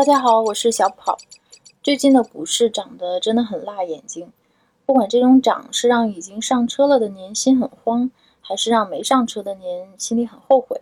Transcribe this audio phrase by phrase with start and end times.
[0.00, 1.18] 大家好，我是小跑。
[1.82, 4.32] 最近的股市涨得真的很辣眼睛，
[4.86, 10.80] 不管这种涨是让已经上车了的您心很慌，还是让没上车的您心里很后悔。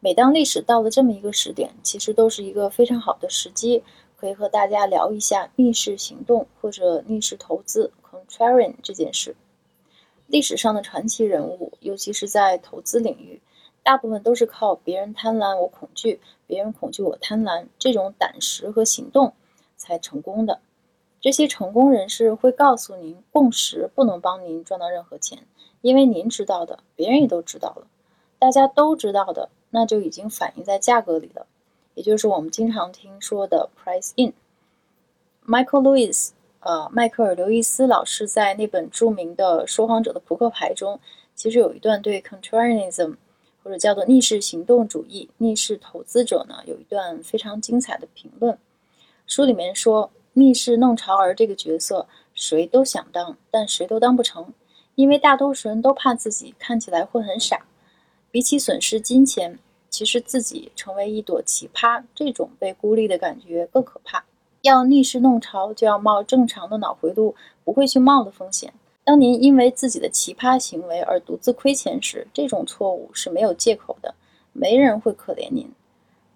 [0.00, 3.84] 每当历史到了这么一个时点，其实都是一个非常好的时机，
[4.16, 9.36] 可以和大家聊一下逆势行动或者逆势投资 （contrarian） 这件事。
[10.26, 13.42] 历史上的传奇人物，尤其是在投资领域。
[13.84, 19.34] 大部分都是靠别人贪婪我恐惧，别人恐惧我贪婪这种胆识和行动
[19.76, 20.58] 才成功的。
[21.20, 25.46] 这些成功人士会告诉您，共识不能帮您赚到任何钱，
[25.82, 27.86] 因为您知道的，别人也都知道了，
[28.38, 31.46] 大家都知道的，那就已经反映在价格里了，
[31.92, 34.32] 也就是我们经常听说的 price in。
[35.46, 40.98] Michael Lewis，呃，迈克尔·刘易斯老师在那本著名的《说谎者的扑克牌》中，
[41.34, 43.16] 其实有一段对 contrarianism。
[43.64, 48.58] 或者叫做逆势行动主义、逆势投资者呢，有一段非常精彩的评论。
[49.26, 54.52] 书里面说，逆势弄潮儿这个角色，谁都想当，但谁都当不成，
[54.96, 57.64] 因为大多数人都怕自己看起来会很傻。
[58.30, 64.24] 比起损失金钱，其实自己成为一朵奇葩，这种被孤立的感觉更可怕。
[64.60, 68.74] 要逆势弄潮，就要冒正常的脑回路不会去冒的风险。
[69.04, 74.14] 当您因为自己的奇葩行为而独自亏钱时，这种错误是没有借口的，
[74.54, 75.70] 没人会可怜您。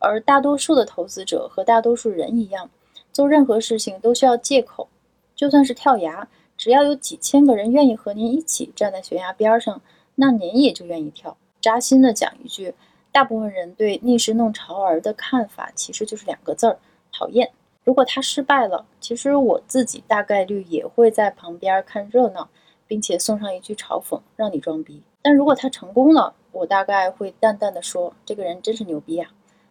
[0.00, 2.68] 而大多数的投资者和大多数人一样，
[3.12, 4.88] 做任何事情都需要借口。
[5.36, 9.80] 就算是跳崖，只要有几千个人愿意和您一起站在悬崖边上，
[10.16, 11.36] 那您也就愿意跳。
[11.60, 12.74] 扎心的讲一句，
[13.12, 16.78] 大部分人对逆势弄潮儿的看法其实就是两个字儿：
[17.12, 17.52] 讨厌。
[17.86, 22.48] 如果他失败了，其实我自己大概率也会在旁边看热闹，
[22.88, 25.00] 并且送上一句嘲讽，让你装逼。
[25.22, 29.30] 但如果他成功了，我大概会淡淡的说，这个人真是牛逼啊。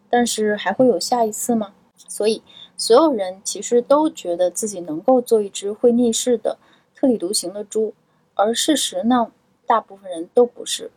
[0.09, 1.73] 但是还会有下一次吗？
[1.97, 2.41] 所以
[2.77, 6.57] 所有人其实都觉得自己能够做一只会逆势的
[6.95, 7.93] 特立独行的猪，
[8.33, 9.29] 而事实呢，
[9.65, 10.89] 大部分人都不是。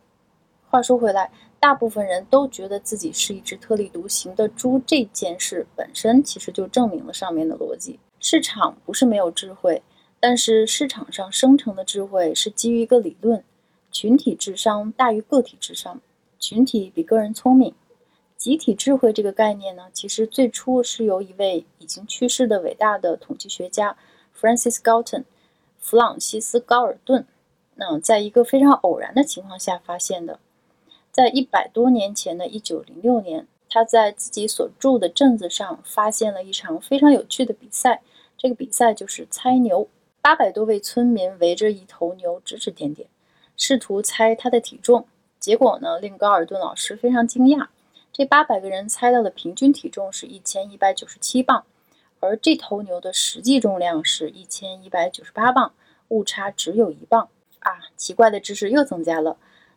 [0.69, 1.29] 话说回来。
[1.59, 7.99] 大部分人都觉得自己是一只特立独行的猪，这件事本身其实就证明了上面的逻辑。
[8.19, 9.83] 市场不是没有智慧，
[10.19, 13.43] 但是市场上生成的智慧是基于一个理论：
[13.91, 16.01] 群体智商大于个体智商，
[16.39, 17.73] 群体比个人聪明。
[18.37, 23.97] 集体智慧这个概念呢，其实最初是由一位已经去世的伟大的统计学家
[24.33, 25.25] Francis Galton（
[25.77, 27.27] 弗朗西斯·高尔顿）
[27.75, 30.39] 那在一个非常偶然的情况下发现的。
[31.19, 38.01] 在一百多年前的一九零六年，他在自己所住的镇子上发现了一场非常有趣的比赛。
[38.37, 39.89] 这个比赛就是猜牛。
[40.21, 43.09] 八百多位村民围着一头牛指指点点，
[43.57, 45.07] 试图猜它的体重。
[45.41, 47.67] 结果呢，令高尔顿老师非常惊讶。
[48.13, 51.65] 这八百个人猜到的平均体重是一千一百九十七磅，
[52.21, 55.73] 而这头牛的实际重量是一千一百九十八磅，
[56.07, 57.27] 误差只有一磅。
[57.59, 59.35] 啊，奇怪的知识又增加了。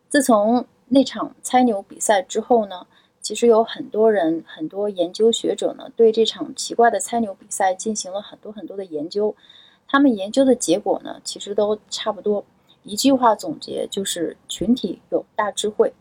[0.09, 2.87] 自从那场猜牛比赛之后呢，
[3.23, 9.35] 其实有很多人、很多研究学者呢，对这场奇怪的猜牛比赛进行了很多很多的研究。
[9.89, 12.45] 他们研究的结果呢，其实都差不多，
[12.83, 15.95] 一句话总结就是群体有大智慧。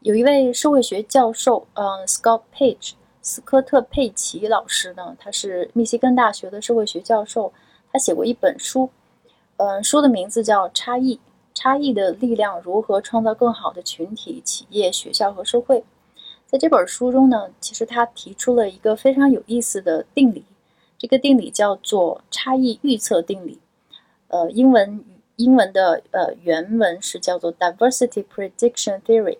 [0.00, 7.52] 有一位社会学教授，嗯，Scott Page，斯科特·佩奇老师呢，他是密西根大学的社会学教授，
[7.92, 8.88] 他写过一本书，
[9.58, 11.16] 嗯，书的名字叫《差异》。
[11.60, 15.82] 差异的力量如何创造更好的群体、企业、学校和社会？
[16.46, 20.44] 在这本书中呢，其实他提出了一个非常有意思的定理，
[20.96, 23.58] 这个定理叫做差异预测定理。
[24.28, 25.04] 呃，英文
[25.34, 29.38] 英文的呃原文是叫做 Diversity Prediction Theory。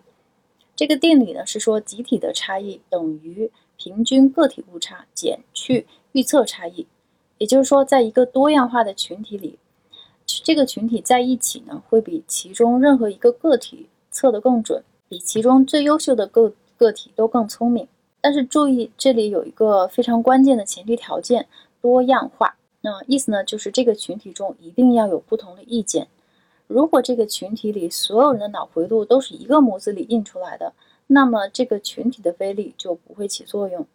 [0.74, 6.88] 这个定理呢是说，集体的差异等于平均个体误差减去预测差异。
[7.38, 9.60] 也就是说，在一个多样化的群体里。
[10.44, 17.88] 这个群体在一起呢，会比其中任何一个个体测得更准，比其中最优秀的个个体都更聪明。
[18.20, 21.46] 但是注意，这里有一个非常关键的前提条件：
[21.80, 22.56] 多样化。
[22.82, 26.08] 那意思呢，就是这个群体中一定要有不同的意见。
[26.66, 30.74] 如果这个群体里所有人的脑回路都是一个模子里印出来的，
[31.06, 33.86] 那么这个群体的威力就不会起作用。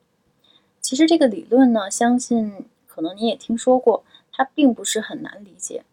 [0.82, 5.84] 其实这个理论呢，相信可能你也听说过，它并不是很难理解。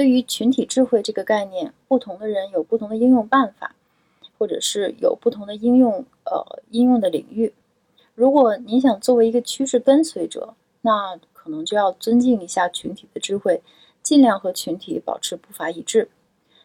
[0.00, 3.74] 对于群体智慧这个概念，不同的人有不同的应用办法，
[4.38, 7.52] 或者是有不同的应用，呃，应用的领域。
[8.14, 13.62] 如果您想作为一个趋势跟随者，那可能就要尊敬一下群体的智慧，
[14.02, 16.08] 尽量和群体保持步伐一致。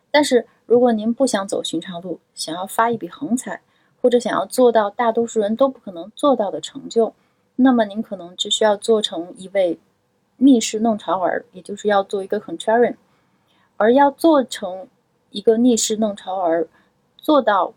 [0.09, 3.59] 但是，如果您不想走寻常路，想要发一笔横财，
[4.01, 7.13] 或者想要做到大多数人都不可能做到的成就，
[7.57, 9.77] 那么您可能就需要做成一位
[10.37, 12.95] 逆势弄潮儿，也就是要做一个 contrarian。
[13.77, 14.87] 而要做成
[15.31, 16.67] 一个逆势弄潮儿，
[17.17, 17.73] 做到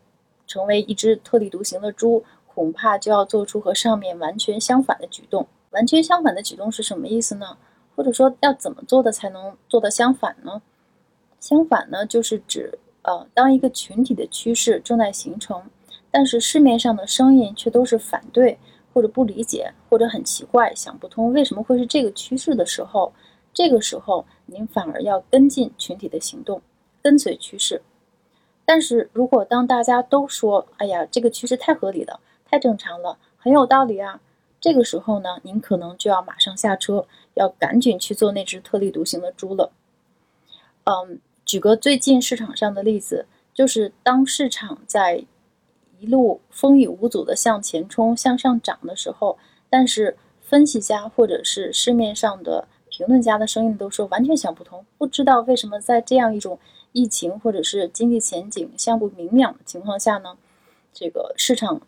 [0.47, 5.47] 成为一只特立独行的猪，恐怕就要做出和上面完全相反的举动。
[5.71, 7.59] 完全相反的举动是什么意思呢？
[7.95, 10.63] 或者说要怎么做的才能做到相反呢？
[11.41, 15.63] 相反呢，就是指呃，当一个群体的趋势正在形成，
[16.11, 18.59] 但是市面上的声音却都是反对
[18.93, 23.13] 或者不理解或者很奇怪，想不通为什么会是这个趋势的时候，
[23.53, 26.63] 这个时候您反而要跟进群体的行动，
[27.03, 27.83] 跟随趋势。
[28.65, 34.21] 但是如果当大家都说“哎呀，这个趋势太合理了，太正常了，很有道理啊”，
[34.61, 37.07] 这个时候呢，您可能就要马上下车。
[37.35, 39.71] 要赶紧去做那只特立独行的猪了。
[40.83, 45.25] 嗯，举个最近市场上的例子，就是当市场在
[46.01, 49.39] 一路风雨无阻的向前冲、向上涨的时候，
[49.71, 52.67] 但是分析家或者是市面上的
[52.99, 56.59] 评论家的声音都说完全想不通，不知道为什么在这样一种
[56.91, 60.37] 疫情或者是经济前景相不明朗的情况下呢，
[60.93, 61.81] 这个市场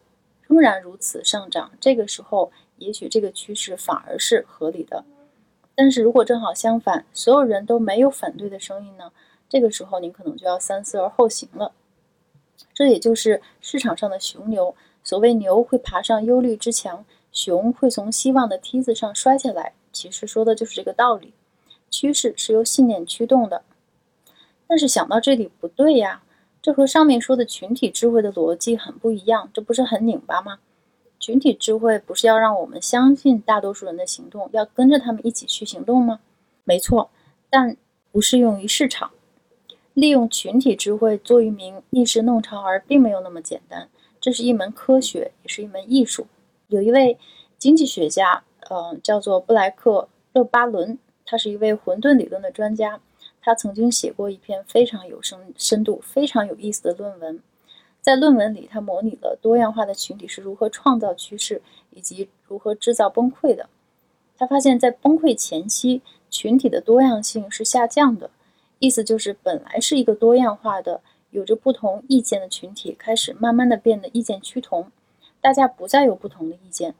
[0.42, 1.72] 仍然如此上涨。
[1.80, 5.04] 这个时候，也许这个趋势反而是合理的。
[5.74, 9.10] 但是如果正好相反，所有人都没有反对的声音呢？
[9.48, 11.72] 这个时候您可能就要三思而后行了。
[12.72, 14.76] 这也就是市场上的熊牛。
[15.02, 19.72] 所谓牛会爬上忧虑之墙，熊会从希望的梯子上摔下来。
[19.92, 21.32] 其实说的就是这个道理。
[21.90, 23.62] 趋势是由信念驱动的。
[24.66, 26.22] 但是想到这里不对呀，
[26.62, 30.60] 这和上面说的群体智慧的逻辑很不一样，这不是很拧巴吗？
[31.18, 36.20] 群体智慧不是要让我们相信大多数人的行动，要跟着他们一起去行动吗？
[36.64, 37.10] 没错，
[37.50, 37.76] 但
[38.12, 39.10] 不适用于市场。
[39.92, 43.88] 利用群体智慧做一名逆势弄潮儿，并没有那么简单。
[44.20, 46.26] 这是一门科学，也是一门艺术。
[46.68, 47.18] 有一位
[47.58, 53.00] 经济学家，嗯，叫做布莱克勒巴伦，他是一位混沌理论的专家。
[53.42, 57.40] 他曾经写过一篇非常有深深度、非常有意思的论文。
[58.02, 63.68] 在论文里，他模拟了多样化的群体是如何创造趋势，以及如何制造崩溃的。
[64.36, 68.30] 他发现，在崩溃前期，群体的多样性是下降的，
[68.78, 74.90] 意思就是本来是一个多样化的、有着不同意见的群体，开始慢慢的变得意见趋同，
[75.40, 76.94] 大家不再有不同的意见。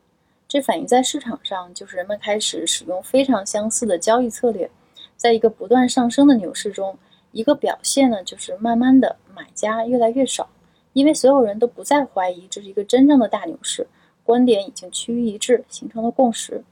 [0.51, 4.69] 这反映在市场上，就是人们开始使用非常相似的交易策略。
[5.17, 6.99] 在一个不断上升的牛市中，
[7.31, 10.49] 一个表现呢，就是慢慢的买家越来越少。
[10.93, 13.87] 因为所有人都不再怀疑这是一个真正的大牛市，
[14.25, 16.65] 观点已经趋于一致，形成了共识。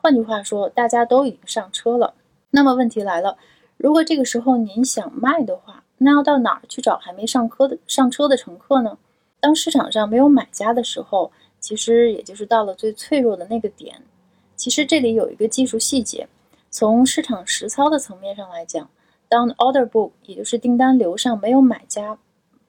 [0.00, 2.14] 换句话说，大家都已经上车了。
[2.48, 3.36] 那么问题来了，
[3.76, 8.96] 如果这个时候您想卖的话，那要到哪儿去找还没上车的上车的乘客呢？
[9.40, 14.02] 当市场上没有买家的时候，其实也就是到了最脆弱的那个点。
[14.54, 16.28] 其实这里有一个技术细节，
[16.70, 18.90] 从市场实操的层面上来讲，
[19.28, 22.18] 当 order book 也就是订单流上没有买家。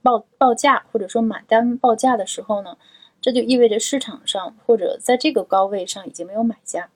[0.01, 2.77] 报报价或者说买单报价的时候呢，
[3.21, 6.89] 这就意味着市场上或者在这个高位上已经没有买家。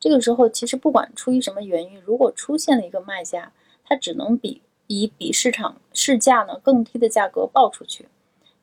[0.00, 3.52] 这个时候，其实不管出于什么原因，如果出现了一个卖家，
[3.84, 8.08] 他只能比以比市场市价呢更低的价格报出去。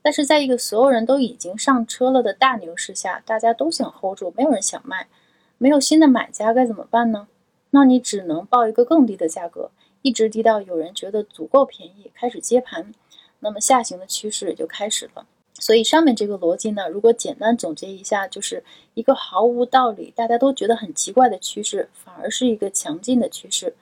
[0.07, 5.09] 但是在一个所有人都已经上车了的大牛市下，大家都想 hold 住，没有人想卖，
[5.57, 7.27] 没有新的买家该怎么办呢？
[7.71, 9.69] 那你只能报一个更低的价格，
[10.03, 12.93] 一直低到有人觉得足够便宜，开始接盘。
[13.41, 15.25] 那么下行的趋势也就开始了。
[15.55, 23.73] 所以上面这个逻辑呢，如果简单总结一下，就是一个毫无道理、大家都觉得很奇怪的趋势，反而是一个强劲的趋势；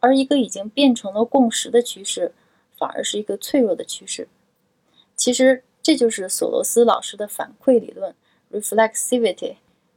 [0.00, 2.32] 而一个已经变成了共识的趋势，
[2.78, 4.26] 反而是一个脆弱的趋势。
[5.16, 8.14] 其实这就是索罗斯老师的反馈理论
[8.52, 9.56] （reflexivity），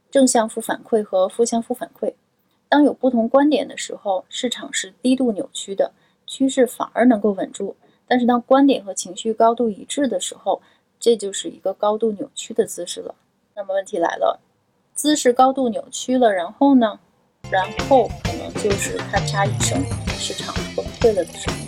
[0.09, 2.13] 正向负反馈和负向负反馈。
[2.67, 5.91] 当有不同观点的时候，市场是低度扭曲的，
[6.25, 7.75] 趋势反而能够稳住。
[8.07, 10.61] 但是当观点和情绪高度一致的时候，
[10.99, 13.13] 这就是一个高度扭曲的姿势了。
[13.55, 14.39] 那么问题来了，
[14.93, 16.99] 姿势高度扭曲了，然后呢？
[17.51, 19.83] 然后可能就是咔嚓一声，
[20.17, 21.58] 市场崩溃了的时候。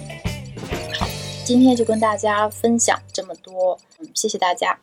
[1.43, 4.77] 今天就跟大家分享这么多，嗯，谢谢大家。